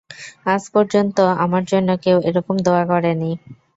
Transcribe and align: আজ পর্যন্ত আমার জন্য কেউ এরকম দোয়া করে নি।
আজ 0.45 0.63
পর্যন্ত 0.73 1.17
আমার 1.43 1.63
জন্য 1.71 1.89
কেউ 2.03 2.17
এরকম 2.29 2.55
দোয়া 2.65 2.83
করে 2.91 3.11
নি। 3.15 3.31